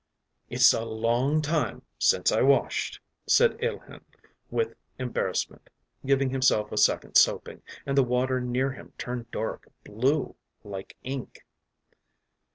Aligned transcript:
“It’s 0.49 0.73
a 0.73 0.83
long 0.83 1.43
time 1.43 1.83
since 1.99 2.31
I 2.31 2.41
washed...” 2.41 2.99
said 3.27 3.59
Alehin 3.63 4.01
with 4.49 4.73
embarrassment, 4.97 5.69
giving 6.07 6.31
himself 6.31 6.71
a 6.71 6.77
second 6.77 7.17
soaping, 7.17 7.61
and 7.85 7.95
the 7.95 8.01
water 8.03 8.41
near 8.41 8.71
him 8.71 8.93
turned 8.97 9.29
dark 9.29 9.71
blue, 9.85 10.35
like 10.63 10.97
ink. 11.03 11.45